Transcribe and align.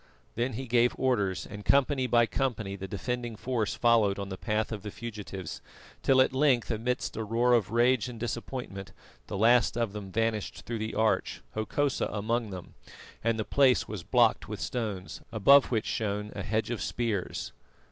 Then 0.33 0.53
he 0.53 0.65
gave 0.65 0.95
orders, 0.97 1.45
and 1.45 1.63
company 1.63 2.07
by 2.07 2.25
company 2.25 2.75
the 2.75 2.87
defending 2.87 3.35
force 3.35 3.75
followed 3.75 4.17
on 4.17 4.29
the 4.29 4.35
path 4.35 4.71
of 4.71 4.81
the 4.81 4.89
fugitives, 4.89 5.61
till 6.01 6.21
at 6.21 6.33
length 6.33 6.71
amidst 6.71 7.15
a 7.15 7.23
roar 7.23 7.53
of 7.53 7.69
rage 7.69 8.09
and 8.09 8.19
disappointment, 8.19 8.93
the 9.27 9.37
last 9.37 9.77
of 9.77 9.93
them 9.93 10.11
vanished 10.11 10.65
through 10.65 10.79
the 10.79 10.95
arch, 10.95 11.41
Hokosa 11.53 12.07
among 12.07 12.49
them, 12.49 12.73
and 13.23 13.37
the 13.37 13.45
place 13.45 13.87
was 13.87 14.01
blocked 14.01 14.47
with 14.49 14.59
stones, 14.59 15.21
above 15.31 15.65
which 15.69 15.85
shone 15.85 16.31
a 16.35 16.41
hedge 16.41 16.71
of 16.71 16.81
spears. 16.81 17.51